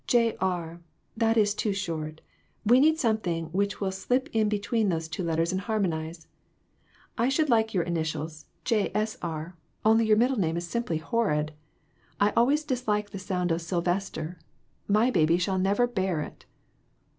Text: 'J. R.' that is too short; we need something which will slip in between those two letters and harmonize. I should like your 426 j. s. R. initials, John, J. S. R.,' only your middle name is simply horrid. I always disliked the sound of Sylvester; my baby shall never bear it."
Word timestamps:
'J. 0.07 0.35
R.' 0.41 0.81
that 1.15 1.37
is 1.37 1.53
too 1.53 1.73
short; 1.73 2.21
we 2.65 2.79
need 2.79 2.97
something 2.97 3.45
which 3.51 3.79
will 3.79 3.91
slip 3.91 4.29
in 4.33 4.49
between 4.49 4.89
those 4.89 5.07
two 5.07 5.23
letters 5.23 5.51
and 5.51 5.61
harmonize. 5.61 6.25
I 7.19 7.29
should 7.29 7.51
like 7.51 7.75
your 7.75 7.83
426 7.83 8.45
j. 8.65 8.79
s. 8.79 8.81
R. 8.81 8.81
initials, 8.81 8.89
John, 8.89 8.91
J. 8.95 8.99
S. 8.99 9.17
R.,' 9.51 9.57
only 9.85 10.07
your 10.07 10.17
middle 10.17 10.39
name 10.39 10.57
is 10.57 10.65
simply 10.67 10.97
horrid. 10.97 11.51
I 12.19 12.31
always 12.31 12.63
disliked 12.63 13.11
the 13.11 13.19
sound 13.19 13.51
of 13.51 13.61
Sylvester; 13.61 14.39
my 14.87 15.11
baby 15.11 15.37
shall 15.37 15.59
never 15.59 15.85
bear 15.85 16.21
it." 16.21 16.45